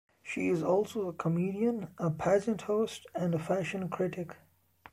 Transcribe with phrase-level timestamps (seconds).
[0.23, 4.35] She is also a comedian, a pageant host and a fashion critic.